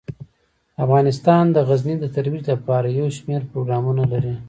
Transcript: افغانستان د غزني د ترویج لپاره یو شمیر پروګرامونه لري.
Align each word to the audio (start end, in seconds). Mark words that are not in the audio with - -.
افغانستان 0.85 1.43
د 1.51 1.57
غزني 1.67 1.95
د 1.99 2.05
ترویج 2.15 2.43
لپاره 2.53 2.87
یو 2.99 3.07
شمیر 3.17 3.41
پروګرامونه 3.51 4.03
لري. 4.11 4.33